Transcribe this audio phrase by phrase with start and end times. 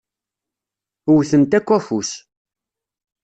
[1.11, 2.11] Wwtent akk afus.